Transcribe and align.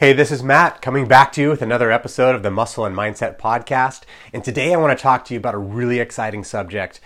Hey, 0.00 0.12
this 0.12 0.30
is 0.30 0.44
Matt 0.44 0.80
coming 0.80 1.08
back 1.08 1.32
to 1.32 1.40
you 1.40 1.48
with 1.48 1.60
another 1.60 1.90
episode 1.90 2.36
of 2.36 2.44
the 2.44 2.52
Muscle 2.52 2.84
and 2.84 2.94
Mindset 2.94 3.36
Podcast. 3.36 4.02
And 4.32 4.44
today 4.44 4.72
I 4.72 4.76
want 4.76 4.96
to 4.96 5.02
talk 5.02 5.24
to 5.24 5.34
you 5.34 5.40
about 5.40 5.56
a 5.56 5.58
really 5.58 5.98
exciting 5.98 6.44
subject 6.44 7.00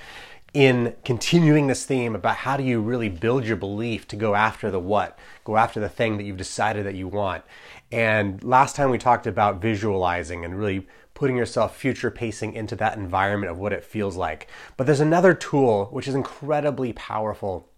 in 0.52 0.94
continuing 1.02 1.68
this 1.68 1.86
theme 1.86 2.14
about 2.14 2.36
how 2.36 2.58
do 2.58 2.62
you 2.62 2.82
really 2.82 3.08
build 3.08 3.46
your 3.46 3.56
belief 3.56 4.06
to 4.08 4.16
go 4.16 4.34
after 4.34 4.70
the 4.70 4.78
what, 4.78 5.18
go 5.42 5.56
after 5.56 5.80
the 5.80 5.88
thing 5.88 6.18
that 6.18 6.24
you've 6.24 6.36
decided 6.36 6.84
that 6.84 6.94
you 6.94 7.08
want. 7.08 7.44
And 7.90 8.44
last 8.44 8.76
time 8.76 8.90
we 8.90 8.98
talked 8.98 9.26
about 9.26 9.62
visualizing 9.62 10.44
and 10.44 10.58
really 10.58 10.86
putting 11.14 11.38
yourself 11.38 11.74
future 11.74 12.10
pacing 12.10 12.52
into 12.52 12.76
that 12.76 12.98
environment 12.98 13.50
of 13.50 13.58
what 13.58 13.72
it 13.72 13.84
feels 13.84 14.16
like. 14.16 14.48
But 14.76 14.84
there's 14.84 15.00
another 15.00 15.32
tool 15.32 15.86
which 15.92 16.08
is 16.08 16.14
incredibly 16.14 16.92
powerful 16.92 17.71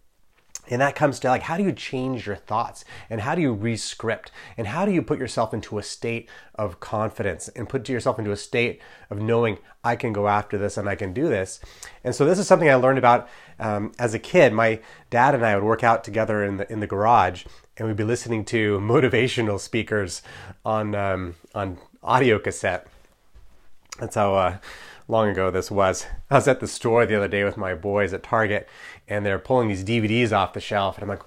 and 0.69 0.81
that 0.81 0.95
comes 0.95 1.19
to 1.21 1.29
like, 1.29 1.43
how 1.43 1.57
do 1.57 1.63
you 1.63 1.73
change 1.73 2.27
your 2.27 2.37
thoughts 2.37 2.85
and 3.11 3.21
how 3.21 3.35
do 3.35 3.43
you 3.43 3.55
rescript 3.55 4.31
and 4.57 4.67
how 4.67 4.85
do 4.85 4.93
you 4.93 5.03
put 5.03 5.19
yourself 5.19 5.53
into 5.53 5.79
a 5.79 5.83
state 5.83 6.29
of 6.55 6.81
confidence 6.81 7.49
and 7.49 7.69
put 7.69 7.89
yourself 7.89 8.19
into 8.19 8.33
a 8.33 8.37
state 8.37 8.81
of 9.11 9.21
knowing 9.21 9.59
I 9.83 9.97
can 9.97 10.13
go 10.13 10.29
after 10.29 10.57
this 10.57 10.77
and 10.77 10.89
I 10.89 10.95
can 10.95 11.13
do 11.13 11.29
this. 11.29 11.61
And 12.03 12.15
so 12.15 12.25
this 12.25 12.39
is 12.39 12.47
something 12.47 12.71
I 12.71 12.75
learned 12.75 12.99
about 12.99 13.29
um, 13.59 13.93
as 13.99 14.15
a 14.15 14.19
kid. 14.19 14.53
My 14.53 14.81
dad 15.11 15.35
and 15.35 15.45
I 15.45 15.55
would 15.55 15.65
work 15.65 15.85
out 15.85 16.05
together 16.05 16.43
in 16.43 16.57
the 16.57 16.73
in 16.73 16.81
the 16.81 16.87
garage 16.87 17.45
and 17.77 17.87
we'd 17.87 17.97
be 17.97 18.05
listening 18.05 18.45
to 18.47 18.79
motivational 18.81 19.61
speakers 19.61 20.23
on 20.65 20.95
um, 20.95 21.35
on 21.55 21.79
audio 22.03 22.39
cassette. 22.39 22.87
That's 23.99 24.15
how. 24.15 24.35
Uh, 24.35 24.59
long 25.09 25.29
ago 25.29 25.51
this 25.51 25.71
was. 25.71 26.07
I 26.31 26.37
was 26.37 26.49
at 26.49 26.61
the 26.61 26.69
store 26.69 27.07
the 27.07 27.17
other 27.17 27.29
day 27.29 27.45
with 27.45 27.57
my 27.57 27.75
boys 27.75 28.13
at 28.13 28.23
Target, 28.23 28.69
and 29.09 29.25
they're 29.25 29.39
pulling 29.39 29.69
these 29.69 29.85
DVDs 29.85 30.33
off 30.33 30.53
the 30.53 30.61
shelf, 30.61 30.97
and 30.97 31.03
I'm 31.05 31.09
like, 31.09 31.23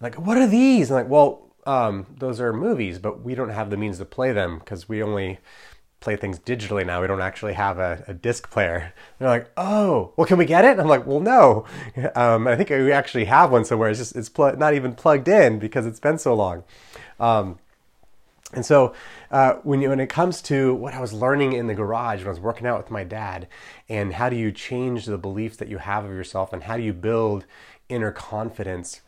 like 0.00 0.14
what 0.16 0.36
are 0.36 0.46
these? 0.46 0.90
I'm 0.90 0.96
like, 0.96 1.08
well, 1.08 1.46
um, 1.66 2.06
those 2.18 2.40
are 2.40 2.52
movies, 2.52 2.98
but 2.98 3.22
we 3.22 3.34
don't 3.34 3.50
have 3.50 3.70
the 3.70 3.76
means 3.76 3.98
to 3.98 4.04
play 4.04 4.32
them 4.32 4.58
because 4.58 4.88
we 4.88 5.02
only 5.02 5.38
play 6.00 6.16
things 6.16 6.38
digitally 6.38 6.84
now. 6.84 7.00
We 7.00 7.06
don't 7.06 7.20
actually 7.20 7.52
have 7.52 7.78
a, 7.78 8.02
a 8.08 8.14
disc 8.14 8.50
player. 8.50 8.76
And 8.76 8.92
they're 9.18 9.28
like, 9.28 9.50
oh, 9.56 10.12
well, 10.16 10.26
can 10.26 10.38
we 10.38 10.46
get 10.46 10.64
it? 10.64 10.78
I'm 10.78 10.88
like, 10.88 11.06
well, 11.06 11.20
no. 11.20 11.66
Um, 12.16 12.48
I 12.48 12.56
think 12.56 12.70
we 12.70 12.92
actually 12.92 13.26
have 13.26 13.52
one 13.52 13.64
somewhere. 13.64 13.90
It's 13.90 13.98
just 13.98 14.16
it's 14.16 14.36
not 14.36 14.74
even 14.74 14.94
plugged 14.94 15.28
in 15.28 15.58
because 15.58 15.86
it's 15.86 16.00
been 16.00 16.18
so 16.18 16.34
long. 16.34 16.64
Um, 17.18 17.58
and 18.52 18.66
so, 18.66 18.94
uh, 19.30 19.54
when, 19.62 19.80
you, 19.80 19.90
when 19.90 20.00
it 20.00 20.08
comes 20.08 20.42
to 20.42 20.74
what 20.74 20.94
I 20.94 21.00
was 21.00 21.12
learning 21.12 21.52
in 21.52 21.68
the 21.68 21.74
garage 21.74 22.20
when 22.20 22.26
I 22.26 22.30
was 22.30 22.40
working 22.40 22.66
out 22.66 22.78
with 22.78 22.90
my 22.90 23.04
dad, 23.04 23.46
and 23.88 24.14
how 24.14 24.28
do 24.28 24.36
you 24.36 24.50
change 24.50 25.06
the 25.06 25.18
beliefs 25.18 25.56
that 25.58 25.68
you 25.68 25.78
have 25.78 26.04
of 26.04 26.10
yourself, 26.10 26.52
and 26.52 26.64
how 26.64 26.76
do 26.76 26.82
you 26.82 26.92
build 26.92 27.44
inner 27.88 28.10
confidence, 28.10 29.02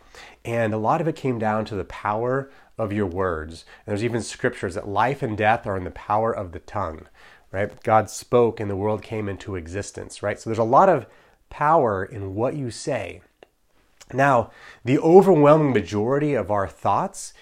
and 0.44 0.72
a 0.72 0.78
lot 0.78 1.00
of 1.00 1.08
it 1.08 1.16
came 1.16 1.38
down 1.38 1.64
to 1.66 1.74
the 1.74 1.84
power 1.84 2.50
of 2.78 2.92
your 2.92 3.06
words. 3.06 3.64
And 3.84 3.92
there's 3.92 4.04
even 4.04 4.22
scriptures 4.22 4.74
that 4.74 4.88
life 4.88 5.22
and 5.22 5.36
death 5.36 5.66
are 5.66 5.76
in 5.76 5.84
the 5.84 5.90
power 5.90 6.32
of 6.32 6.52
the 6.52 6.58
tongue, 6.60 7.06
right? 7.50 7.82
God 7.82 8.10
spoke 8.10 8.60
and 8.60 8.70
the 8.70 8.76
world 8.76 9.02
came 9.02 9.28
into 9.28 9.56
existence, 9.56 10.22
right? 10.22 10.38
So 10.38 10.50
there's 10.50 10.58
a 10.58 10.64
lot 10.64 10.88
of 10.88 11.06
power 11.50 12.04
in 12.04 12.34
what 12.34 12.56
you 12.56 12.70
say. 12.70 13.22
Now, 14.12 14.50
the 14.84 14.98
overwhelming 14.98 15.72
majority 15.72 16.34
of 16.34 16.50
our 16.50 16.68
thoughts, 16.68 17.34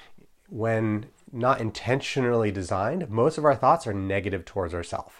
when 0.48 1.06
not 1.32 1.60
intentionally 1.60 2.50
designed, 2.50 3.10
most 3.10 3.38
of 3.38 3.44
our 3.44 3.54
thoughts 3.54 3.86
are 3.86 3.94
negative 3.94 4.44
towards 4.44 4.74
ourselves. 4.74 5.14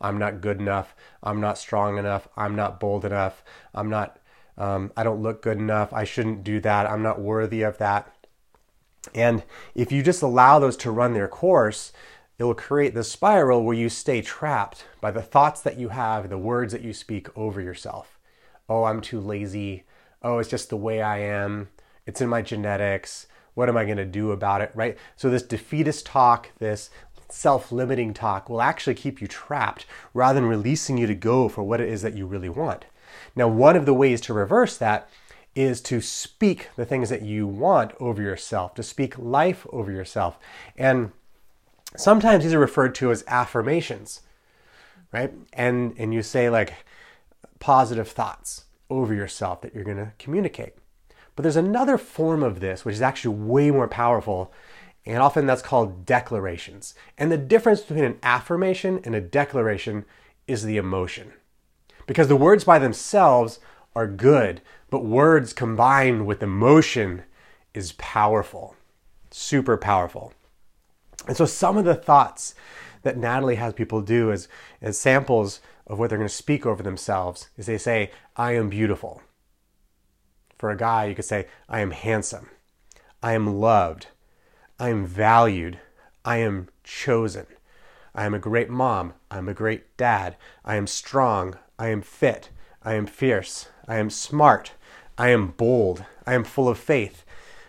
I'm 0.00 0.18
not 0.18 0.40
good 0.40 0.60
enough. 0.60 0.94
I'm 1.22 1.40
not 1.40 1.58
strong 1.58 1.98
enough. 1.98 2.28
I'm 2.36 2.54
not 2.54 2.78
bold 2.78 3.04
enough. 3.04 3.42
I'm 3.74 3.90
not, 3.90 4.18
um, 4.56 4.92
I 4.96 5.02
don't 5.02 5.22
look 5.22 5.42
good 5.42 5.58
enough. 5.58 5.92
I 5.92 6.04
shouldn't 6.04 6.44
do 6.44 6.60
that. 6.60 6.86
I'm 6.86 7.02
not 7.02 7.20
worthy 7.20 7.62
of 7.62 7.78
that. 7.78 8.12
And 9.14 9.42
if 9.74 9.90
you 9.90 10.02
just 10.02 10.22
allow 10.22 10.58
those 10.58 10.76
to 10.78 10.90
run 10.90 11.14
their 11.14 11.28
course, 11.28 11.92
it 12.38 12.44
will 12.44 12.54
create 12.54 12.94
this 12.94 13.10
spiral 13.10 13.64
where 13.64 13.76
you 13.76 13.88
stay 13.88 14.22
trapped 14.22 14.84
by 15.00 15.10
the 15.10 15.22
thoughts 15.22 15.60
that 15.62 15.78
you 15.78 15.88
have, 15.88 16.28
the 16.28 16.38
words 16.38 16.72
that 16.72 16.82
you 16.82 16.92
speak 16.92 17.36
over 17.36 17.60
yourself. 17.60 18.18
Oh, 18.68 18.84
I'm 18.84 19.00
too 19.00 19.20
lazy. 19.20 19.84
Oh, 20.22 20.38
it's 20.38 20.48
just 20.48 20.70
the 20.70 20.76
way 20.76 21.02
I 21.02 21.18
am. 21.18 21.68
It's 22.06 22.20
in 22.20 22.28
my 22.28 22.42
genetics. 22.42 23.26
What 23.58 23.68
am 23.68 23.76
I 23.76 23.86
going 23.86 23.96
to 23.96 24.04
do 24.04 24.30
about 24.30 24.60
it, 24.60 24.70
right? 24.72 24.96
So, 25.16 25.28
this 25.28 25.42
defeatist 25.42 26.06
talk, 26.06 26.52
this 26.60 26.90
self 27.28 27.72
limiting 27.72 28.14
talk 28.14 28.48
will 28.48 28.62
actually 28.62 28.94
keep 28.94 29.20
you 29.20 29.26
trapped 29.26 29.84
rather 30.14 30.38
than 30.38 30.48
releasing 30.48 30.96
you 30.96 31.08
to 31.08 31.14
go 31.16 31.48
for 31.48 31.64
what 31.64 31.80
it 31.80 31.88
is 31.88 32.02
that 32.02 32.14
you 32.14 32.24
really 32.24 32.48
want. 32.48 32.84
Now, 33.34 33.48
one 33.48 33.74
of 33.74 33.84
the 33.84 33.92
ways 33.92 34.20
to 34.20 34.32
reverse 34.32 34.76
that 34.76 35.10
is 35.56 35.80
to 35.80 36.00
speak 36.00 36.68
the 36.76 36.86
things 36.86 37.10
that 37.10 37.22
you 37.22 37.48
want 37.48 37.94
over 37.98 38.22
yourself, 38.22 38.74
to 38.74 38.84
speak 38.84 39.18
life 39.18 39.66
over 39.70 39.90
yourself. 39.90 40.38
And 40.76 41.10
sometimes 41.96 42.44
these 42.44 42.54
are 42.54 42.60
referred 42.60 42.94
to 42.94 43.10
as 43.10 43.24
affirmations, 43.26 44.20
right? 45.10 45.32
And 45.52 45.96
and 45.98 46.14
you 46.14 46.22
say 46.22 46.48
like 46.48 46.74
positive 47.58 48.06
thoughts 48.06 48.66
over 48.88 49.12
yourself 49.12 49.62
that 49.62 49.74
you're 49.74 49.82
going 49.82 49.96
to 49.96 50.12
communicate. 50.16 50.74
But 51.38 51.44
there's 51.44 51.54
another 51.54 51.98
form 51.98 52.42
of 52.42 52.58
this, 52.58 52.84
which 52.84 52.96
is 52.96 53.00
actually 53.00 53.36
way 53.36 53.70
more 53.70 53.86
powerful, 53.86 54.52
and 55.06 55.18
often 55.18 55.46
that's 55.46 55.62
called 55.62 56.04
declarations. 56.04 56.94
And 57.16 57.30
the 57.30 57.38
difference 57.38 57.80
between 57.82 58.02
an 58.02 58.18
affirmation 58.24 59.00
and 59.04 59.14
a 59.14 59.20
declaration 59.20 60.04
is 60.48 60.64
the 60.64 60.78
emotion. 60.78 61.32
Because 62.08 62.26
the 62.26 62.34
words 62.34 62.64
by 62.64 62.80
themselves 62.80 63.60
are 63.94 64.08
good, 64.08 64.62
but 64.90 65.04
words 65.04 65.52
combined 65.52 66.26
with 66.26 66.42
emotion 66.42 67.22
is 67.72 67.92
powerful, 67.92 68.74
super 69.30 69.76
powerful. 69.76 70.32
And 71.28 71.36
so 71.36 71.44
some 71.44 71.76
of 71.76 71.84
the 71.84 71.94
thoughts 71.94 72.56
that 73.02 73.16
Natalie 73.16 73.54
has 73.54 73.74
people 73.74 74.02
do 74.02 74.32
as, 74.32 74.48
as 74.82 74.98
samples 74.98 75.60
of 75.86 76.00
what 76.00 76.10
they're 76.10 76.18
going 76.18 76.26
to 76.26 76.34
speak 76.34 76.66
over 76.66 76.82
themselves 76.82 77.48
is 77.56 77.66
they 77.66 77.78
say, 77.78 78.10
I 78.34 78.56
am 78.56 78.68
beautiful. 78.68 79.22
For 80.58 80.70
a 80.70 80.76
guy, 80.76 81.06
you 81.06 81.14
could 81.14 81.24
say, 81.24 81.46
I 81.68 81.80
am 81.80 81.92
handsome. 81.92 82.50
I 83.22 83.32
am 83.32 83.58
loved. 83.60 84.08
I 84.78 84.90
am 84.90 85.06
valued. 85.06 85.78
I 86.24 86.38
am 86.38 86.68
chosen. 86.82 87.46
I 88.14 88.24
am 88.26 88.34
a 88.34 88.40
great 88.40 88.68
mom. 88.68 89.14
I 89.30 89.38
am 89.38 89.48
a 89.48 89.54
great 89.54 89.96
dad. 89.96 90.36
I 90.64 90.74
am 90.74 90.86
strong. 90.86 91.56
I 91.78 91.88
am 91.88 92.02
fit. 92.02 92.50
I 92.82 92.94
am 92.94 93.06
fierce. 93.06 93.68
I 93.86 93.96
am 93.96 94.10
smart. 94.10 94.72
I 95.16 95.28
am 95.30 95.48
bold. 95.48 96.04
I 96.26 96.34
am 96.34 96.44
full 96.44 96.68
of 96.68 96.78
faith. 96.78 97.24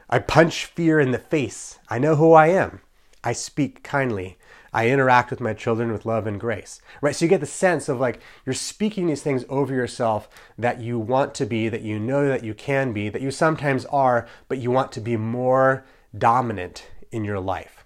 I 0.10 0.20
punch 0.20 0.66
fear 0.66 1.00
in 1.00 1.12
the 1.12 1.20
face. 1.20 1.78
I 1.90 2.00
know 2.00 2.16
who 2.16 2.34
I 2.34 2.48
am. 2.48 2.82
I 3.24 3.34
speak 3.34 3.84
kindly. 3.84 4.38
I 4.72 4.90
interact 4.90 5.32
with 5.32 5.42
my 5.42 5.54
children 5.54 5.92
with 5.92 6.06
love 6.06 6.28
and 6.28 6.40
grace. 6.40 6.82
Right? 7.02 7.16
So 7.16 7.26
you 7.26 7.30
get 7.30 7.42
the 7.42 7.48
sense 7.48 7.90
of 7.90 8.00
like 8.00 8.22
you're 8.46 8.54
speaking 8.54 9.08
these 9.08 9.24
things 9.24 9.46
over 9.50 9.74
yourself 9.74 10.30
that 10.58 10.80
you 10.80 11.00
want 11.00 11.34
to 11.36 11.46
be, 11.46 11.70
that 11.70 11.82
you 11.82 12.00
know 12.00 12.28
that 12.28 12.44
you 12.44 12.54
can 12.54 12.94
be, 12.94 13.10
that 13.10 13.22
you 13.22 13.32
sometimes 13.32 13.86
are, 13.86 14.28
but 14.48 14.60
you 14.60 14.72
want 14.72 14.92
to 14.94 15.02
be 15.02 15.18
more 15.18 15.86
dominant 16.18 16.88
in 17.12 17.24
your 17.24 17.40
life. 17.40 17.84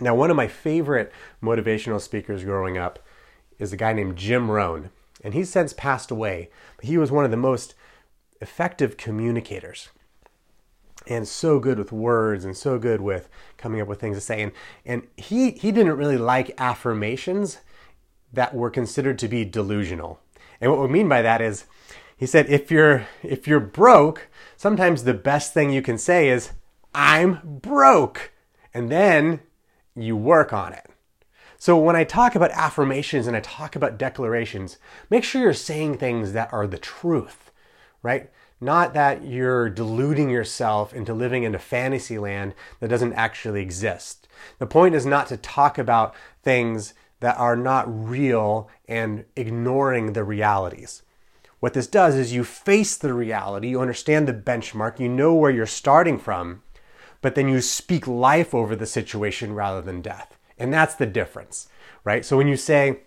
Now, 0.00 0.14
one 0.14 0.30
of 0.30 0.36
my 0.36 0.48
favorite 0.48 1.10
motivational 1.42 2.00
speakers 2.00 2.44
growing 2.44 2.76
up 2.76 2.98
is 3.58 3.72
a 3.72 3.78
guy 3.78 3.94
named 3.94 4.16
Jim 4.16 4.50
Rohn, 4.50 4.90
and 5.24 5.32
he's 5.32 5.48
since 5.48 5.72
passed 5.72 6.10
away. 6.10 6.50
But 6.76 6.84
he 6.84 6.98
was 6.98 7.10
one 7.10 7.24
of 7.24 7.30
the 7.30 7.38
most 7.38 7.74
effective 8.42 8.98
communicators 8.98 9.88
and 11.06 11.26
so 11.26 11.58
good 11.58 11.78
with 11.78 11.92
words 11.92 12.44
and 12.44 12.56
so 12.56 12.78
good 12.78 13.00
with 13.00 13.28
coming 13.56 13.80
up 13.80 13.88
with 13.88 14.00
things 14.00 14.16
to 14.16 14.20
say. 14.20 14.42
And, 14.42 14.52
and 14.84 15.06
he, 15.16 15.52
he 15.52 15.72
didn't 15.72 15.96
really 15.96 16.18
like 16.18 16.54
affirmations 16.58 17.58
that 18.32 18.54
were 18.54 18.70
considered 18.70 19.18
to 19.20 19.28
be 19.28 19.44
delusional. 19.44 20.20
And 20.60 20.70
what 20.70 20.80
we 20.80 20.88
mean 20.88 21.08
by 21.08 21.22
that 21.22 21.40
is, 21.40 21.66
he 22.16 22.26
said, 22.26 22.48
if 22.48 22.70
you're, 22.70 23.06
if 23.22 23.46
you're 23.46 23.60
broke, 23.60 24.28
sometimes 24.56 25.04
the 25.04 25.14
best 25.14 25.52
thing 25.52 25.70
you 25.70 25.82
can 25.82 25.98
say 25.98 26.28
is, 26.28 26.52
I'm 26.94 27.40
broke. 27.44 28.32
And 28.72 28.90
then 28.90 29.40
you 29.94 30.16
work 30.16 30.52
on 30.52 30.72
it. 30.72 30.86
So 31.58 31.76
when 31.78 31.96
I 31.96 32.04
talk 32.04 32.34
about 32.34 32.50
affirmations 32.52 33.26
and 33.26 33.36
I 33.36 33.40
talk 33.40 33.76
about 33.76 33.98
declarations, 33.98 34.78
make 35.10 35.24
sure 35.24 35.42
you're 35.42 35.52
saying 35.52 35.98
things 35.98 36.32
that 36.32 36.52
are 36.52 36.66
the 36.66 36.78
truth, 36.78 37.50
right? 38.02 38.30
Not 38.60 38.94
that 38.94 39.24
you're 39.24 39.68
deluding 39.68 40.30
yourself 40.30 40.94
into 40.94 41.12
living 41.12 41.42
in 41.42 41.54
a 41.54 41.58
fantasy 41.58 42.18
land 42.18 42.54
that 42.80 42.88
doesn't 42.88 43.12
actually 43.12 43.60
exist. 43.60 44.26
The 44.58 44.66
point 44.66 44.94
is 44.94 45.04
not 45.04 45.26
to 45.28 45.36
talk 45.36 45.78
about 45.78 46.14
things 46.42 46.94
that 47.20 47.36
are 47.38 47.56
not 47.56 47.86
real 47.88 48.68
and 48.88 49.24
ignoring 49.36 50.12
the 50.12 50.24
realities. 50.24 51.02
What 51.60 51.72
this 51.72 51.86
does 51.86 52.14
is 52.14 52.32
you 52.32 52.44
face 52.44 52.96
the 52.96 53.14
reality, 53.14 53.68
you 53.68 53.80
understand 53.80 54.28
the 54.28 54.34
benchmark, 54.34 55.00
you 55.00 55.08
know 55.08 55.34
where 55.34 55.50
you're 55.50 55.66
starting 55.66 56.18
from, 56.18 56.62
but 57.22 57.34
then 57.34 57.48
you 57.48 57.60
speak 57.60 58.06
life 58.06 58.54
over 58.54 58.76
the 58.76 58.86
situation 58.86 59.54
rather 59.54 59.80
than 59.80 60.02
death. 60.02 60.38
And 60.58 60.72
that's 60.72 60.94
the 60.94 61.06
difference, 61.06 61.68
right? 62.04 62.24
So 62.24 62.36
when 62.36 62.46
you 62.46 62.56
say, 62.56 63.00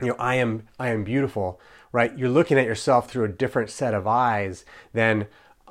you 0.00 0.08
know, 0.08 0.16
I 0.18 0.36
am 0.36 0.68
I 0.78 0.88
am 0.88 1.04
beautiful, 1.04 1.60
right? 1.92 2.16
You're 2.16 2.28
looking 2.28 2.58
at 2.58 2.66
yourself 2.66 3.10
through 3.10 3.24
a 3.24 3.28
different 3.28 3.70
set 3.70 3.94
of 3.94 4.06
eyes 4.06 4.64
than 4.92 5.26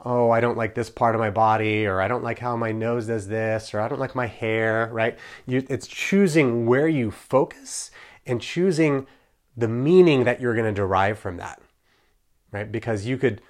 oh, 0.06 0.32
I 0.32 0.40
don't 0.40 0.58
like 0.58 0.76
this 0.76 0.90
part 0.90 1.16
of 1.16 1.20
my 1.20 1.30
body, 1.30 1.86
or 1.86 2.02
I 2.02 2.08
don't 2.08 2.24
like 2.24 2.40
how 2.40 2.56
my 2.56 2.72
nose 2.72 3.08
does 3.08 3.28
this, 3.28 3.74
or 3.74 3.82
I 3.82 3.88
don't 3.88 4.00
like 4.00 4.16
my 4.16 4.28
hair, 4.28 4.90
right? 4.92 5.18
You, 5.46 5.66
it's 5.70 5.88
choosing 5.88 6.66
where 6.66 6.88
you 6.88 7.12
focus 7.12 7.92
and 8.26 8.42
choosing 8.42 9.08
the 9.58 9.68
meaning 9.68 10.24
that 10.24 10.40
you're 10.40 10.54
going 10.54 10.66
to 10.66 10.72
derive 10.72 11.20
from 11.20 11.38
that, 11.38 11.62
right? 12.52 12.72
Because 12.72 13.06
you 13.06 13.18
could, 13.18 13.42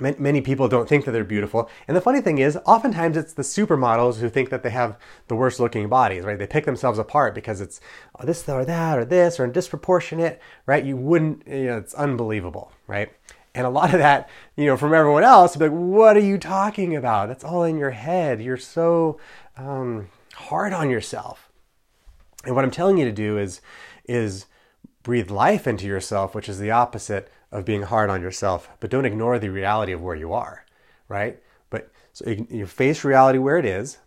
many 0.00 0.40
people 0.40 0.68
don't 0.68 0.88
think 0.88 1.04
that 1.04 1.12
they're 1.12 1.24
beautiful. 1.24 1.70
And 1.86 1.96
the 1.96 2.00
funny 2.00 2.20
thing 2.20 2.38
is, 2.38 2.58
oftentimes 2.66 3.16
it's 3.16 3.32
the 3.32 3.42
supermodels 3.42 4.18
who 4.18 4.28
think 4.28 4.50
that 4.50 4.62
they 4.62 4.70
have 4.70 4.98
the 5.28 5.36
worst 5.36 5.60
looking 5.60 5.88
bodies, 5.88 6.24
right? 6.24 6.38
They 6.38 6.46
pick 6.46 6.64
themselves 6.64 6.98
apart 6.98 7.34
because 7.34 7.60
it's 7.60 7.80
oh, 8.18 8.24
this 8.24 8.48
or 8.48 8.64
that 8.64 8.98
or 8.98 9.04
this 9.04 9.38
or 9.38 9.46
disproportionate, 9.46 10.40
right? 10.66 10.84
You 10.84 10.96
wouldn't, 10.96 11.46
you 11.46 11.66
know, 11.66 11.78
it's 11.78 11.94
unbelievable, 11.94 12.72
right? 12.86 13.10
And 13.54 13.66
a 13.66 13.70
lot 13.70 13.92
of 13.92 13.98
that, 13.98 14.28
you 14.56 14.66
know, 14.66 14.76
from 14.76 14.94
everyone 14.94 15.24
else, 15.24 15.56
like, 15.56 15.72
what 15.72 16.16
are 16.16 16.20
you 16.20 16.38
talking 16.38 16.94
about? 16.94 17.28
That's 17.28 17.44
all 17.44 17.64
in 17.64 17.78
your 17.78 17.90
head. 17.90 18.40
You're 18.40 18.56
so 18.56 19.18
um, 19.56 20.08
hard 20.34 20.72
on 20.72 20.90
yourself. 20.90 21.50
And 22.44 22.54
what 22.54 22.64
I'm 22.64 22.70
telling 22.70 22.98
you 22.98 23.04
to 23.04 23.12
do 23.12 23.36
is, 23.36 23.60
is 24.04 24.46
breathe 25.02 25.30
life 25.30 25.66
into 25.66 25.86
yourself, 25.86 26.34
which 26.34 26.48
is 26.48 26.58
the 26.58 26.70
opposite 26.70 27.32
of 27.50 27.64
being 27.64 27.82
hard 27.82 28.10
on 28.10 28.22
yourself. 28.22 28.68
But 28.80 28.90
don't 28.90 29.04
ignore 29.04 29.38
the 29.38 29.48
reality 29.48 29.92
of 29.92 30.02
where 30.02 30.16
you 30.16 30.32
are, 30.32 30.64
right? 31.08 31.40
But 31.70 31.90
so 32.12 32.28
you, 32.28 32.66
face 32.66 33.04
reality 33.04 33.38
where 33.38 33.58
it 33.58 33.64
is, 33.64 33.98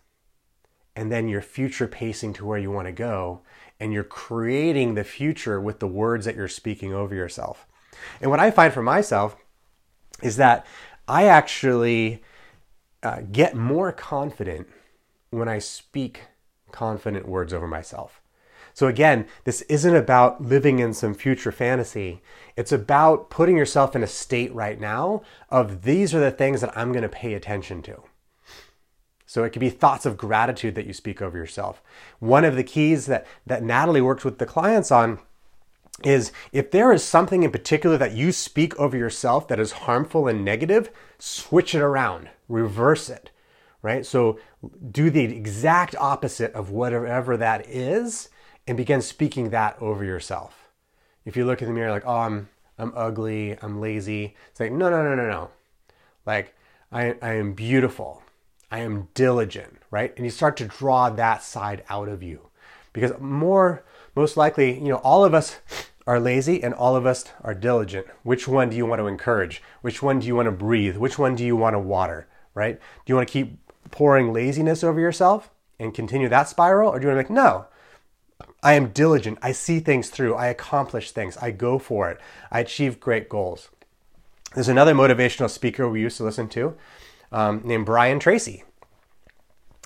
and 0.94 1.10
then 1.10 1.28
you're 1.28 1.42
future 1.42 1.88
pacing 1.88 2.34
to 2.34 2.44
where 2.44 2.58
you 2.58 2.70
want 2.70 2.86
to 2.86 2.92
go, 2.92 3.40
and 3.80 3.92
you're 3.92 4.04
creating 4.04 4.94
the 4.94 5.04
future 5.04 5.60
with 5.60 5.80
the 5.80 5.88
words 5.88 6.24
that 6.24 6.36
you're 6.36 6.48
speaking 6.48 6.92
over 6.92 7.14
yourself. 7.14 7.66
And 8.20 8.30
what 8.30 8.40
I 8.40 8.50
find 8.50 8.72
for 8.72 8.82
myself 8.82 9.36
is 10.22 10.36
that 10.36 10.66
I 11.08 11.24
actually 11.24 12.22
uh, 13.02 13.22
get 13.32 13.56
more 13.56 13.90
confident 13.90 14.68
when 15.30 15.48
I 15.48 15.58
speak 15.58 16.22
confident 16.70 17.26
words 17.26 17.52
over 17.52 17.66
myself. 17.66 18.21
So 18.74 18.86
again, 18.86 19.26
this 19.44 19.62
isn't 19.62 19.94
about 19.94 20.42
living 20.42 20.78
in 20.78 20.94
some 20.94 21.14
future 21.14 21.52
fantasy. 21.52 22.22
It's 22.56 22.72
about 22.72 23.30
putting 23.30 23.56
yourself 23.56 23.94
in 23.94 24.02
a 24.02 24.06
state 24.06 24.52
right 24.54 24.80
now 24.80 25.22
of 25.50 25.82
these 25.82 26.14
are 26.14 26.20
the 26.20 26.30
things 26.30 26.60
that 26.60 26.76
I'm 26.76 26.92
going 26.92 27.02
to 27.02 27.08
pay 27.08 27.34
attention 27.34 27.82
to. 27.82 28.02
So 29.26 29.44
it 29.44 29.50
could 29.50 29.60
be 29.60 29.70
thoughts 29.70 30.04
of 30.04 30.18
gratitude 30.18 30.74
that 30.74 30.86
you 30.86 30.92
speak 30.92 31.22
over 31.22 31.38
yourself. 31.38 31.82
One 32.18 32.44
of 32.44 32.54
the 32.54 32.64
keys 32.64 33.06
that, 33.06 33.26
that 33.46 33.62
Natalie 33.62 34.02
works 34.02 34.24
with 34.24 34.38
the 34.38 34.46
clients 34.46 34.90
on 34.90 35.20
is 36.04 36.32
if 36.52 36.70
there 36.70 36.92
is 36.92 37.02
something 37.02 37.42
in 37.42 37.50
particular 37.50 37.96
that 37.96 38.12
you 38.12 38.32
speak 38.32 38.78
over 38.78 38.96
yourself 38.96 39.48
that 39.48 39.60
is 39.60 39.72
harmful 39.72 40.28
and 40.28 40.44
negative, 40.44 40.90
switch 41.18 41.74
it 41.74 41.80
around, 41.80 42.28
reverse 42.48 43.08
it, 43.08 43.30
right? 43.80 44.04
So 44.04 44.38
do 44.90 45.10
the 45.10 45.24
exact 45.24 45.94
opposite 45.96 46.52
of 46.52 46.70
whatever 46.70 47.36
that 47.36 47.66
is 47.66 48.28
and 48.66 48.76
begin 48.76 49.02
speaking 49.02 49.50
that 49.50 49.76
over 49.80 50.04
yourself. 50.04 50.70
If 51.24 51.36
you 51.36 51.44
look 51.44 51.62
in 51.62 51.68
the 51.68 51.74
mirror 51.74 51.90
like, 51.90 52.06
oh, 52.06 52.18
I'm, 52.18 52.48
I'm 52.78 52.92
ugly, 52.96 53.56
I'm 53.62 53.80
lazy, 53.80 54.36
it's 54.50 54.60
like, 54.60 54.72
no, 54.72 54.90
no, 54.90 55.02
no, 55.02 55.14
no, 55.14 55.28
no. 55.28 55.50
Like, 56.26 56.54
I, 56.90 57.16
I 57.22 57.34
am 57.34 57.52
beautiful, 57.52 58.22
I 58.70 58.80
am 58.80 59.08
diligent, 59.14 59.78
right? 59.90 60.12
And 60.16 60.24
you 60.24 60.30
start 60.30 60.56
to 60.58 60.64
draw 60.64 61.10
that 61.10 61.42
side 61.42 61.84
out 61.88 62.08
of 62.08 62.22
you. 62.22 62.48
Because 62.92 63.18
more, 63.20 63.84
most 64.14 64.36
likely, 64.36 64.74
you 64.74 64.88
know, 64.88 64.96
all 64.96 65.24
of 65.24 65.34
us 65.34 65.58
are 66.06 66.20
lazy 66.20 66.62
and 66.62 66.74
all 66.74 66.96
of 66.96 67.06
us 67.06 67.24
are 67.42 67.54
diligent. 67.54 68.06
Which 68.22 68.46
one 68.46 68.70
do 68.70 68.76
you 68.76 68.86
want 68.86 69.00
to 69.00 69.06
encourage? 69.06 69.62
Which 69.80 70.02
one 70.02 70.18
do 70.18 70.26
you 70.26 70.36
want 70.36 70.46
to 70.46 70.52
breathe? 70.52 70.96
Which 70.96 71.18
one 71.18 71.34
do 71.34 71.44
you 71.44 71.56
want 71.56 71.74
to 71.74 71.78
water, 71.78 72.28
right? 72.54 72.78
Do 72.78 73.10
you 73.10 73.16
want 73.16 73.28
to 73.28 73.32
keep 73.32 73.58
pouring 73.90 74.32
laziness 74.32 74.84
over 74.84 75.00
yourself 75.00 75.50
and 75.78 75.94
continue 75.94 76.28
that 76.28 76.48
spiral? 76.48 76.90
Or 76.90 76.98
do 76.98 77.06
you 77.06 77.14
want 77.14 77.26
to 77.26 77.32
be 77.32 77.34
like, 77.34 77.44
no, 77.44 77.66
I 78.62 78.74
am 78.74 78.88
diligent. 78.88 79.38
I 79.42 79.52
see 79.52 79.80
things 79.80 80.08
through. 80.08 80.34
I 80.34 80.46
accomplish 80.46 81.10
things. 81.10 81.36
I 81.38 81.50
go 81.50 81.78
for 81.78 82.10
it. 82.10 82.20
I 82.50 82.60
achieve 82.60 83.00
great 83.00 83.28
goals. 83.28 83.70
There's 84.54 84.68
another 84.68 84.94
motivational 84.94 85.50
speaker 85.50 85.88
we 85.88 86.00
used 86.00 86.18
to 86.18 86.24
listen 86.24 86.48
to 86.50 86.76
um, 87.32 87.62
named 87.64 87.86
Brian 87.86 88.20
Tracy. 88.20 88.64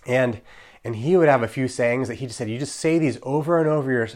And 0.04 0.40
and 0.84 0.96
he 0.96 1.16
would 1.16 1.28
have 1.28 1.42
a 1.42 1.48
few 1.48 1.66
sayings 1.66 2.06
that 2.06 2.16
he 2.16 2.26
just 2.26 2.38
said, 2.38 2.48
you 2.48 2.60
just 2.60 2.76
say 2.76 2.96
these 2.96 3.18
over 3.24 3.58
and 3.58 3.68
over 3.68 3.90
your, 3.90 4.08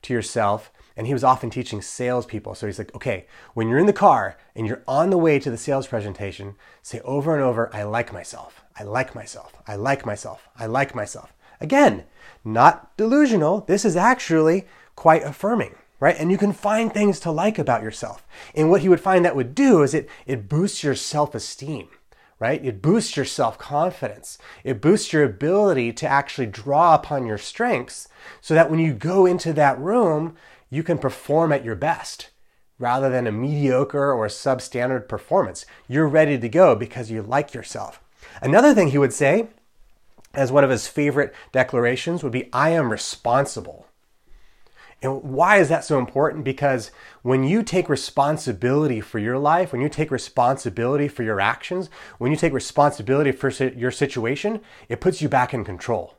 to 0.00 0.12
yourself. 0.14 0.72
And 0.96 1.06
he 1.06 1.12
was 1.12 1.22
often 1.22 1.50
teaching 1.50 1.82
salespeople. 1.82 2.54
So 2.54 2.66
he's 2.66 2.78
like, 2.78 2.94
okay, 2.94 3.26
when 3.52 3.68
you're 3.68 3.78
in 3.78 3.84
the 3.84 3.92
car 3.92 4.38
and 4.54 4.66
you're 4.66 4.82
on 4.88 5.10
the 5.10 5.18
way 5.18 5.38
to 5.38 5.50
the 5.50 5.58
sales 5.58 5.86
presentation, 5.86 6.54
say 6.80 7.00
over 7.00 7.34
and 7.34 7.42
over, 7.42 7.68
I 7.74 7.82
like 7.82 8.10
myself. 8.10 8.64
I 8.78 8.84
like 8.84 9.14
myself. 9.14 9.52
I 9.66 9.76
like 9.76 10.06
myself. 10.06 10.48
I 10.56 10.64
like 10.64 10.94
myself. 10.94 11.34
Again, 11.60 12.04
not 12.44 12.96
delusional. 12.96 13.60
This 13.60 13.84
is 13.84 13.96
actually 13.96 14.66
quite 14.96 15.22
affirming, 15.22 15.74
right? 16.00 16.16
And 16.18 16.30
you 16.30 16.38
can 16.38 16.52
find 16.52 16.92
things 16.92 17.20
to 17.20 17.30
like 17.30 17.58
about 17.58 17.82
yourself. 17.82 18.26
And 18.54 18.70
what 18.70 18.82
he 18.82 18.88
would 18.88 19.00
find 19.00 19.24
that 19.24 19.36
would 19.36 19.54
do 19.54 19.82
is 19.82 19.94
it, 19.94 20.08
it 20.26 20.48
boosts 20.48 20.82
your 20.82 20.94
self 20.94 21.34
esteem 21.34 21.88
right? 22.40 22.64
It 22.64 22.82
boosts 22.82 23.16
your 23.16 23.24
self 23.24 23.58
confidence. 23.58 24.38
It 24.64 24.80
boosts 24.80 25.12
your 25.12 25.24
ability 25.24 25.92
to 25.94 26.06
actually 26.06 26.46
draw 26.46 26.94
upon 26.94 27.26
your 27.26 27.38
strengths 27.38 28.08
so 28.40 28.54
that 28.54 28.70
when 28.70 28.80
you 28.80 28.92
go 28.92 29.24
into 29.24 29.52
that 29.54 29.78
room, 29.78 30.36
you 30.68 30.82
can 30.82 30.98
perform 30.98 31.52
at 31.52 31.64
your 31.64 31.76
best 31.76 32.30
rather 32.78 33.08
than 33.08 33.26
a 33.26 33.32
mediocre 33.32 34.12
or 34.12 34.26
substandard 34.26 35.08
performance. 35.08 35.64
You're 35.88 36.08
ready 36.08 36.38
to 36.38 36.48
go 36.48 36.74
because 36.74 37.10
you 37.10 37.22
like 37.22 37.54
yourself. 37.54 38.00
Another 38.42 38.74
thing 38.74 38.88
he 38.88 38.98
would 38.98 39.12
say, 39.12 39.48
as 40.34 40.52
one 40.52 40.64
of 40.64 40.70
his 40.70 40.88
favorite 40.88 41.34
declarations, 41.52 42.22
would 42.22 42.32
be 42.32 42.48
I 42.52 42.70
am 42.70 42.90
responsible. 42.90 43.86
And 45.02 45.22
why 45.22 45.58
is 45.58 45.68
that 45.68 45.84
so 45.84 45.98
important? 45.98 46.44
Because 46.44 46.90
when 47.22 47.44
you 47.44 47.62
take 47.62 47.90
responsibility 47.90 49.02
for 49.02 49.18
your 49.18 49.38
life, 49.38 49.70
when 49.70 49.82
you 49.82 49.90
take 49.90 50.10
responsibility 50.10 51.08
for 51.08 51.22
your 51.22 51.40
actions, 51.40 51.90
when 52.16 52.30
you 52.30 52.38
take 52.38 52.54
responsibility 52.54 53.30
for 53.30 53.50
your 53.50 53.90
situation, 53.90 54.60
it 54.88 55.02
puts 55.02 55.20
you 55.20 55.28
back 55.28 55.52
in 55.52 55.62
control. 55.62 56.14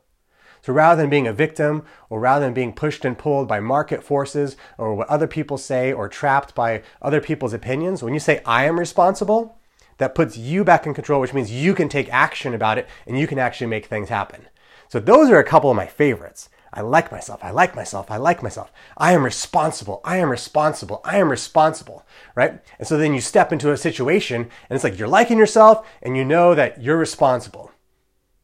So 0.62 0.74
rather 0.74 1.02
than 1.02 1.10
being 1.10 1.28
a 1.28 1.34
victim 1.34 1.84
or 2.10 2.20
rather 2.20 2.46
than 2.46 2.54
being 2.54 2.74
pushed 2.74 3.06
and 3.06 3.18
pulled 3.18 3.48
by 3.48 3.60
market 3.60 4.04
forces 4.04 4.56
or 4.78 4.96
what 4.96 5.08
other 5.08 5.28
people 5.28 5.58
say 5.58 5.92
or 5.92 6.08
trapped 6.08 6.54
by 6.54 6.84
other 7.02 7.22
people's 7.22 7.54
opinions, 7.54 8.04
when 8.04 8.14
you 8.14 8.20
say, 8.20 8.42
I 8.46 8.66
am 8.66 8.80
responsible, 8.80 9.58
that 9.98 10.16
puts 10.16 10.38
you 10.38 10.64
back 10.64 10.86
in 10.86 10.94
control, 10.94 11.22
which 11.22 11.34
means 11.34 11.52
you 11.52 11.74
can 11.74 11.90
take 11.90 12.10
action 12.12 12.54
about 12.54 12.78
it 12.78 12.88
and 13.06 13.18
you 13.18 13.28
can 13.28 13.40
actually 13.40 13.68
make 13.68 13.86
things 13.86 14.10
happen. 14.10 14.48
So 14.90 15.00
those 15.00 15.30
are 15.30 15.40
a 15.40 15.44
couple 15.44 15.70
of 15.70 15.76
my 15.76 15.88
favorites. 15.88 16.50
I 16.74 16.82
like 16.82 17.10
myself. 17.10 17.42
I 17.42 17.52
like 17.52 17.74
myself. 17.74 18.12
I 18.12 18.18
like 18.18 18.44
myself. 18.44 18.72
I 18.98 19.14
am 19.14 19.24
responsible. 19.24 20.02
I 20.04 20.18
am 20.18 20.30
responsible. 20.30 21.00
I 21.06 21.18
am 21.18 21.30
responsible. 21.30 22.06
Right? 22.36 22.62
And 22.78 22.88
so 22.88 22.98
then 22.98 23.14
you 23.14 23.22
step 23.22 23.54
into 23.54 23.72
a 23.72 23.78
situation 23.78 24.42
and 24.42 24.76
it's 24.76 24.84
like 24.84 25.00
you're 25.00 25.08
liking 25.08 25.38
yourself 25.38 25.88
and 26.02 26.18
you 26.18 26.26
know 26.26 26.54
that 26.54 26.82
you're 26.82 26.98
responsible. 26.98 27.72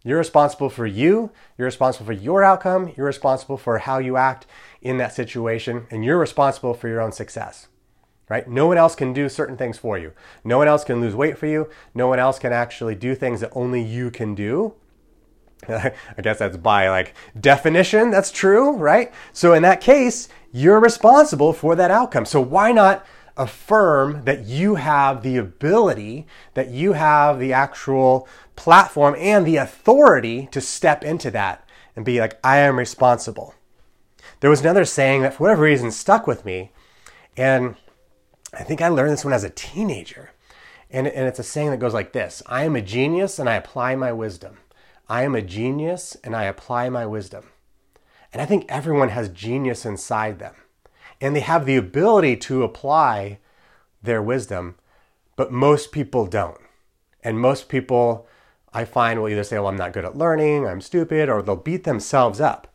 You're 0.03 0.17
responsible 0.17 0.70
for 0.70 0.88
you. 0.88 1.31
You're 1.58 1.65
responsible 1.65 2.05
for 2.05 2.13
your 2.13 2.43
outcome. 2.43 2.91
You're 2.96 3.05
responsible 3.05 3.58
for 3.58 3.79
how 3.79 4.00
you 4.00 4.17
act 4.17 4.48
in 4.81 4.98
that 4.98 5.13
situation. 5.13 5.86
And 5.91 6.03
you're 6.03 6.17
responsible 6.17 6.74
for 6.74 6.88
your 6.88 7.01
own 7.01 7.12
success. 7.12 7.67
Right? 8.31 8.47
No 8.47 8.65
one 8.65 8.77
else 8.77 8.95
can 8.95 9.11
do 9.11 9.27
certain 9.27 9.57
things 9.57 9.77
for 9.77 9.97
you. 9.97 10.13
No 10.45 10.57
one 10.57 10.69
else 10.69 10.85
can 10.85 11.01
lose 11.01 11.13
weight 11.13 11.38
for 11.38 11.47
you. 11.47 11.67
No 11.93 12.07
one 12.07 12.17
else 12.17 12.39
can 12.39 12.53
actually 12.53 12.95
do 12.95 13.13
things 13.13 13.41
that 13.41 13.51
only 13.51 13.83
you 13.83 14.09
can 14.09 14.35
do. 14.35 14.73
I 15.67 15.91
guess 16.23 16.39
that's 16.39 16.55
by 16.55 16.88
like 16.88 17.13
definition, 17.38 18.09
that's 18.09 18.31
true, 18.31 18.77
right? 18.77 19.11
So 19.33 19.53
in 19.53 19.63
that 19.63 19.81
case, 19.81 20.29
you're 20.53 20.79
responsible 20.79 21.51
for 21.51 21.75
that 21.75 21.91
outcome. 21.91 22.23
So 22.23 22.39
why 22.39 22.71
not 22.71 23.05
affirm 23.35 24.23
that 24.23 24.45
you 24.45 24.75
have 24.75 25.23
the 25.23 25.35
ability, 25.35 26.25
that 26.53 26.69
you 26.69 26.93
have 26.93 27.38
the 27.38 27.51
actual 27.51 28.29
platform 28.55 29.13
and 29.19 29.45
the 29.45 29.57
authority 29.57 30.47
to 30.53 30.61
step 30.61 31.03
into 31.03 31.29
that 31.31 31.67
and 31.97 32.05
be 32.05 32.21
like, 32.21 32.39
I 32.45 32.59
am 32.59 32.79
responsible. 32.79 33.55
There 34.39 34.50
was 34.50 34.61
another 34.61 34.85
saying 34.85 35.21
that 35.23 35.33
for 35.33 35.43
whatever 35.43 35.63
reason 35.63 35.91
stuck 35.91 36.27
with 36.27 36.45
me. 36.45 36.71
And 37.35 37.75
I 38.53 38.63
think 38.63 38.81
I 38.81 38.89
learned 38.89 39.12
this 39.12 39.25
one 39.25 39.34
as 39.34 39.43
a 39.43 39.50
teenager. 39.50 40.31
And, 40.89 41.08
and 41.08 41.27
it's 41.27 41.39
a 41.39 41.43
saying 41.43 41.72
that 41.72 41.77
goes 41.77 41.93
like 41.93 42.13
this 42.13 42.43
I 42.48 42.63
am 42.63 42.75
a 42.75 42.81
genius 42.81 43.39
and 43.39 43.50
I 43.50 43.55
apply 43.55 43.96
my 43.96 44.12
wisdom. 44.12 44.58
I 45.08 45.24
am 45.24 45.36
a 45.36 45.41
genius 45.41 46.15
and 46.24 46.36
I 46.36 46.43
apply 46.43 46.89
my 46.89 47.05
wisdom. 47.05 47.46
And 48.34 48.41
I 48.41 48.46
think 48.46 48.65
everyone 48.70 49.10
has 49.10 49.29
genius 49.29 49.86
inside 49.86 50.39
them. 50.39 50.55
And 51.20 51.36
they 51.36 51.41
have 51.41 51.65
the 51.65 51.75
ability 51.75 52.38
to 52.38 52.63
apply 52.63 53.39
their 54.01 54.22
wisdom, 54.22 54.75
but 55.36 55.51
most 55.51 55.91
people 55.91 56.25
don't. 56.25 56.58
And 57.24 57.39
most 57.39 57.70
people, 57.70 58.27
I 58.74 58.86
find, 58.86 59.22
will 59.22 59.29
either 59.29 59.43
say, 59.43 59.58
Well, 59.60 59.67
I'm 59.67 59.77
not 59.77 59.93
good 59.93 60.05
at 60.05 60.17
learning, 60.17 60.65
I'm 60.65 60.81
stupid, 60.81 61.29
or 61.29 61.41
they'll 61.41 61.55
beat 61.55 61.84
themselves 61.84 62.41
up 62.41 62.67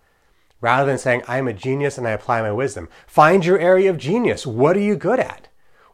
rather 0.60 0.86
than 0.86 0.98
saying, 0.98 1.22
I'm 1.28 1.48
a 1.48 1.52
genius 1.52 1.98
and 1.98 2.06
I 2.06 2.12
apply 2.12 2.42
my 2.42 2.52
wisdom. 2.52 2.88
Find 3.06 3.44
your 3.44 3.58
area 3.58 3.90
of 3.90 3.98
genius. 3.98 4.46
What 4.46 4.76
are 4.76 4.80
you 4.80 4.96
good 4.96 5.20
at? 5.20 5.45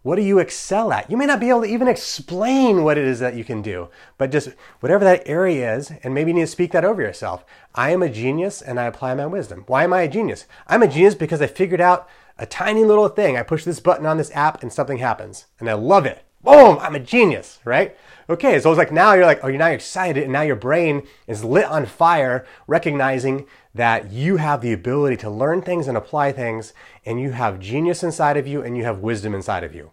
What 0.02 0.16
do 0.16 0.22
you 0.22 0.40
excel 0.40 0.92
at? 0.92 1.08
You 1.08 1.16
may 1.16 1.26
not 1.26 1.38
be 1.38 1.48
able 1.48 1.62
to 1.62 1.68
even 1.68 1.86
explain 1.86 2.82
what 2.82 2.98
it 2.98 3.04
is 3.04 3.20
that 3.20 3.36
you 3.36 3.44
can 3.44 3.62
do, 3.62 3.88
but 4.18 4.32
just 4.32 4.48
whatever 4.80 5.04
that 5.04 5.22
area 5.26 5.76
is, 5.76 5.92
and 6.02 6.12
maybe 6.12 6.32
you 6.32 6.34
need 6.34 6.40
to 6.42 6.46
speak 6.48 6.72
that 6.72 6.84
over 6.84 7.00
yourself. 7.00 7.44
I 7.76 7.90
am 7.90 8.02
a 8.02 8.08
genius 8.08 8.60
and 8.60 8.80
I 8.80 8.86
apply 8.86 9.14
my 9.14 9.26
wisdom. 9.26 9.62
Why 9.68 9.84
am 9.84 9.92
I 9.92 10.02
a 10.02 10.08
genius? 10.08 10.46
I'm 10.66 10.82
a 10.82 10.88
genius 10.88 11.14
because 11.14 11.40
I 11.40 11.46
figured 11.46 11.80
out 11.80 12.08
a 12.36 12.46
tiny 12.46 12.84
little 12.84 13.08
thing. 13.08 13.36
I 13.36 13.44
push 13.44 13.62
this 13.62 13.78
button 13.78 14.04
on 14.04 14.16
this 14.16 14.32
app 14.34 14.60
and 14.60 14.72
something 14.72 14.98
happens, 14.98 15.46
and 15.60 15.70
I 15.70 15.74
love 15.74 16.04
it. 16.04 16.24
Boom, 16.42 16.78
I'm 16.80 16.94
a 16.94 17.00
genius, 17.00 17.60
right? 17.64 17.96
Okay, 18.28 18.58
so 18.58 18.70
it's 18.70 18.78
like 18.78 18.92
now 18.92 19.14
you're 19.14 19.26
like, 19.26 19.40
oh, 19.42 19.48
you're 19.48 19.58
now 19.58 19.68
excited, 19.68 20.22
and 20.22 20.32
now 20.32 20.42
your 20.42 20.56
brain 20.56 21.06
is 21.26 21.44
lit 21.44 21.66
on 21.66 21.86
fire, 21.86 22.46
recognizing 22.66 23.46
that 23.74 24.10
you 24.10 24.36
have 24.36 24.60
the 24.60 24.72
ability 24.72 25.16
to 25.18 25.30
learn 25.30 25.62
things 25.62 25.88
and 25.88 25.96
apply 25.96 26.32
things, 26.32 26.72
and 27.04 27.20
you 27.20 27.30
have 27.32 27.60
genius 27.60 28.02
inside 28.02 28.36
of 28.36 28.46
you 28.46 28.62
and 28.62 28.76
you 28.76 28.84
have 28.84 28.98
wisdom 28.98 29.34
inside 29.34 29.64
of 29.64 29.74
you. 29.74 29.92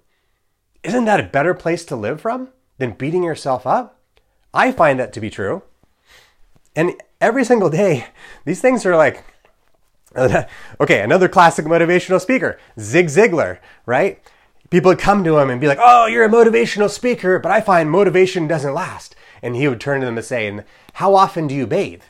Isn't 0.83 1.05
that 1.05 1.19
a 1.19 1.23
better 1.23 1.53
place 1.53 1.85
to 1.85 1.95
live 1.95 2.21
from 2.21 2.49
than 2.77 2.91
beating 2.91 3.23
yourself 3.23 3.67
up? 3.67 3.99
I 4.53 4.71
find 4.71 4.99
that 4.99 5.13
to 5.13 5.21
be 5.21 5.29
true. 5.29 5.63
And 6.75 6.93
every 7.19 7.43
single 7.43 7.69
day, 7.69 8.07
these 8.45 8.61
things 8.61 8.85
are 8.85 8.95
like, 8.95 9.23
okay, 10.15 11.01
another 11.01 11.27
classic 11.27 11.65
motivational 11.65 12.19
speaker, 12.19 12.59
Zig 12.79 13.07
Ziglar, 13.07 13.59
right? 13.85 14.21
People 14.69 14.89
would 14.89 14.99
come 14.99 15.23
to 15.23 15.37
him 15.37 15.49
and 15.49 15.61
be 15.61 15.67
like, 15.67 15.79
Oh, 15.81 16.05
you're 16.05 16.25
a 16.25 16.29
motivational 16.29 16.89
speaker, 16.89 17.39
but 17.39 17.51
I 17.51 17.61
find 17.61 17.89
motivation 17.89 18.47
doesn't 18.47 18.73
last. 18.73 19.15
And 19.41 19.55
he 19.55 19.67
would 19.67 19.79
turn 19.79 20.01
to 20.01 20.05
them 20.05 20.17
and 20.17 20.25
say, 20.25 20.63
How 20.93 21.15
often 21.15 21.47
do 21.47 21.55
you 21.55 21.65
bathe? 21.65 22.03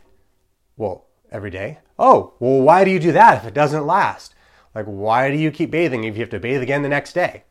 Well, 0.77 1.05
every 1.31 1.51
day. 1.51 1.79
Oh, 1.97 2.33
well, 2.39 2.61
why 2.61 2.85
do 2.85 2.91
you 2.91 2.99
do 2.99 3.11
that 3.11 3.37
if 3.39 3.47
it 3.47 3.53
doesn't 3.53 3.85
last? 3.85 4.33
Like, 4.73 4.85
why 4.85 5.29
do 5.29 5.37
you 5.37 5.51
keep 5.51 5.71
bathing 5.71 6.03
if 6.03 6.15
you 6.15 6.21
have 6.21 6.29
to 6.29 6.39
bathe 6.39 6.61
again 6.61 6.81
the 6.81 6.89
next 6.89 7.13
day? 7.13 7.43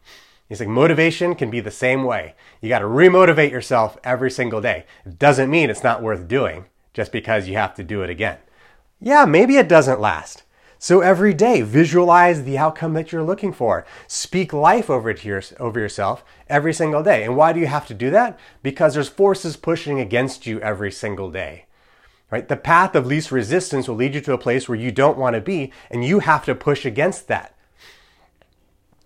He's 0.49 0.61
like, 0.61 0.69
motivation 0.69 1.35
can 1.35 1.51
be 1.51 1.61
the 1.61 1.71
same 1.71 2.05
way. 2.05 2.35
You 2.63 2.71
got 2.71 2.79
to 2.79 2.87
remotivate 2.87 3.51
yourself 3.51 3.99
every 4.03 4.31
single 4.31 4.63
day. 4.63 4.87
It 5.05 5.19
doesn't 5.19 5.51
mean 5.51 5.69
it's 5.69 5.85
not 5.85 6.03
worth 6.03 6.27
doing 6.27 6.67
just 6.95 7.13
because 7.13 7.49
you 7.49 7.55
have 7.55 7.75
to 7.75 7.85
do 7.85 8.03
it 8.03 8.09
again. 8.11 8.39
Yeah, 9.01 9.27
maybe 9.27 9.57
it 9.57 9.69
doesn't 9.69 10.01
last. 10.01 10.43
So 10.81 11.01
every 11.01 11.35
day, 11.35 11.63
visualize 11.63 12.45
the 12.45 12.57
outcome 12.57 12.95
that 12.95 13.11
you're 13.11 13.25
looking 13.25 13.53
for. 13.53 13.85
Speak 14.07 14.53
life 14.53 14.89
over 14.89 15.13
to 15.13 15.29
your, 15.29 15.43
over 15.59 15.81
yourself 15.81 16.25
every 16.49 16.73
single 16.73 17.03
day. 17.03 17.25
And 17.25 17.37
why 17.37 17.53
do 17.53 17.59
you 17.59 17.67
have 17.67 17.87
to 17.89 17.95
do 17.95 18.11
that? 18.11 18.39
Because 18.63 18.95
there's 18.95 19.09
forces 19.09 19.57
pushing 19.57 19.99
against 19.99 20.47
you 20.47 20.61
every 20.61 20.93
single 20.93 21.31
day. 21.31 21.67
Right? 22.31 22.47
The 22.47 22.57
path 22.57 22.95
of 22.95 23.07
least 23.07 23.33
resistance 23.33 23.89
will 23.89 23.97
lead 23.97 24.15
you 24.15 24.21
to 24.21 24.35
a 24.35 24.39
place 24.39 24.69
where 24.69 24.79
you 24.79 24.93
don't 24.93 25.19
want 25.19 25.35
to 25.35 25.41
be, 25.41 25.73
and 25.91 26.05
you 26.05 26.21
have 26.21 26.45
to 26.45 26.55
push 26.55 26.85
against 26.85 27.27
that. 27.27 27.57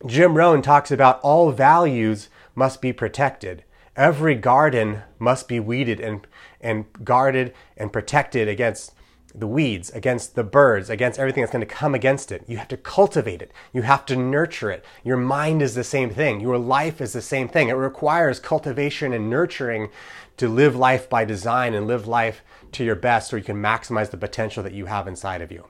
Jim 0.04 0.36
Rohn 0.36 0.60
talks 0.60 0.90
about 0.90 1.20
all 1.20 1.52
values 1.52 2.28
must 2.54 2.82
be 2.82 2.92
protected. 2.92 3.64
Every 3.96 4.34
garden 4.34 5.02
must 5.18 5.48
be 5.48 5.60
weeded 5.60 6.00
and, 6.00 6.26
and 6.60 6.86
guarded 7.04 7.54
and 7.76 7.92
protected 7.92 8.48
against 8.48 8.92
the 9.34 9.46
weeds, 9.46 9.90
against 9.90 10.34
the 10.34 10.44
birds, 10.44 10.90
against 10.90 11.18
everything 11.18 11.42
that's 11.42 11.52
going 11.52 11.66
to 11.66 11.74
come 11.74 11.94
against 11.94 12.30
it. 12.30 12.44
You 12.46 12.58
have 12.58 12.68
to 12.68 12.76
cultivate 12.76 13.40
it. 13.42 13.52
You 13.72 13.82
have 13.82 14.04
to 14.06 14.16
nurture 14.16 14.70
it. 14.70 14.84
Your 15.02 15.16
mind 15.16 15.62
is 15.62 15.74
the 15.74 15.84
same 15.84 16.10
thing. 16.10 16.40
Your 16.40 16.58
life 16.58 17.00
is 17.00 17.12
the 17.12 17.22
same 17.22 17.48
thing. 17.48 17.68
It 17.68 17.72
requires 17.72 18.38
cultivation 18.38 19.12
and 19.12 19.30
nurturing 19.30 19.88
to 20.36 20.48
live 20.48 20.76
life 20.76 21.08
by 21.08 21.24
design 21.24 21.74
and 21.74 21.86
live 21.86 22.06
life 22.06 22.42
to 22.72 22.84
your 22.84 22.94
best 22.94 23.30
so 23.30 23.36
you 23.36 23.42
can 23.42 23.56
maximize 23.56 24.10
the 24.10 24.16
potential 24.16 24.62
that 24.62 24.72
you 24.72 24.86
have 24.86 25.08
inside 25.08 25.40
of 25.40 25.52
you. 25.52 25.66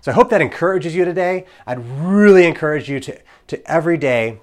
So 0.00 0.12
I 0.12 0.14
hope 0.14 0.30
that 0.30 0.40
encourages 0.40 0.94
you 0.94 1.04
today. 1.04 1.46
I'd 1.66 1.84
really 1.84 2.46
encourage 2.46 2.88
you 2.88 3.00
to, 3.00 3.18
to 3.48 3.70
every 3.70 3.96
day 3.96 4.38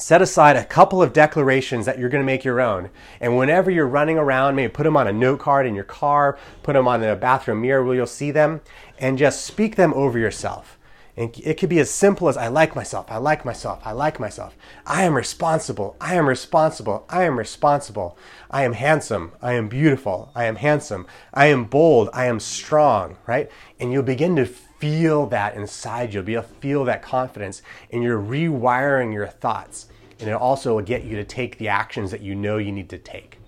set 0.00 0.22
aside 0.22 0.56
a 0.56 0.64
couple 0.64 1.02
of 1.02 1.12
declarations 1.12 1.86
that 1.86 1.98
you're 1.98 2.08
going 2.08 2.22
to 2.22 2.26
make 2.26 2.44
your 2.44 2.60
own. 2.60 2.90
And 3.20 3.36
whenever 3.36 3.70
you're 3.70 3.86
running 3.86 4.18
around, 4.18 4.56
maybe 4.56 4.72
put 4.72 4.84
them 4.84 4.96
on 4.96 5.06
a 5.06 5.12
note 5.12 5.40
card 5.40 5.66
in 5.66 5.74
your 5.74 5.84
car, 5.84 6.38
put 6.62 6.72
them 6.72 6.88
on 6.88 7.00
the 7.00 7.16
bathroom 7.16 7.62
mirror 7.62 7.84
where 7.84 7.94
you'll 7.94 8.06
see 8.06 8.30
them, 8.30 8.60
and 8.98 9.18
just 9.18 9.44
speak 9.44 9.76
them 9.76 9.92
over 9.94 10.18
yourself. 10.18 10.78
And 11.16 11.36
it 11.38 11.58
could 11.58 11.68
be 11.68 11.80
as 11.80 11.90
simple 11.90 12.28
as 12.28 12.36
I 12.36 12.48
like 12.48 12.74
myself, 12.74 13.10
I 13.10 13.18
like 13.18 13.44
myself, 13.44 13.80
I 13.84 13.92
like 13.92 14.18
myself. 14.18 14.56
I 14.86 15.02
am 15.02 15.14
responsible, 15.14 15.96
I 16.00 16.14
am 16.14 16.26
responsible, 16.26 17.04
I 17.10 17.24
am 17.24 17.36
responsible. 17.36 18.16
I 18.50 18.64
am 18.64 18.72
handsome, 18.72 19.32
I 19.42 19.52
am 19.52 19.68
beautiful, 19.68 20.32
I 20.34 20.44
am 20.44 20.56
handsome, 20.56 21.06
I 21.34 21.46
am 21.46 21.64
bold, 21.64 22.08
I 22.14 22.24
am 22.24 22.40
strong, 22.40 23.18
right? 23.26 23.50
And 23.78 23.92
you'll 23.92 24.02
begin 24.02 24.34
to 24.36 24.46
feel 24.46 25.26
that 25.26 25.54
inside 25.54 26.14
you. 26.14 26.24
You'll 26.26 26.42
be 26.42 26.48
feel 26.60 26.84
that 26.86 27.02
confidence, 27.02 27.60
and 27.92 28.02
you're 28.02 28.20
rewiring 28.20 29.12
your 29.12 29.26
thoughts. 29.26 29.89
And 30.20 30.28
it 30.28 30.34
also 30.34 30.76
will 30.76 30.82
get 30.82 31.04
you 31.04 31.16
to 31.16 31.24
take 31.24 31.58
the 31.58 31.68
actions 31.68 32.10
that 32.10 32.20
you 32.20 32.34
know 32.34 32.58
you 32.58 32.72
need 32.72 32.90
to 32.90 32.98
take. 32.98 33.38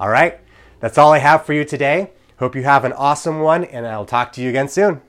All 0.00 0.08
right? 0.08 0.40
That's 0.80 0.98
all 0.98 1.12
I 1.12 1.18
have 1.18 1.44
for 1.44 1.52
you 1.52 1.64
today. 1.64 2.10
Hope 2.38 2.56
you 2.56 2.64
have 2.64 2.84
an 2.84 2.92
awesome 2.92 3.40
one, 3.40 3.64
and 3.64 3.86
I'll 3.86 4.06
talk 4.06 4.32
to 4.32 4.42
you 4.42 4.48
again 4.48 4.68
soon. 4.68 5.00